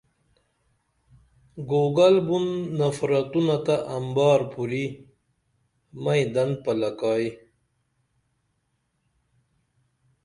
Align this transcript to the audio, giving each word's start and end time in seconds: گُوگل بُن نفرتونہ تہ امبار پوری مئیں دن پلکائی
گُوگل 1.69 2.15
بُن 2.27 2.45
نفرتونہ 2.77 3.57
تہ 3.65 3.75
امبار 3.95 4.41
پوری 4.51 4.85
مئیں 6.03 6.27
دن 6.33 6.49
پلکائی 6.63 7.29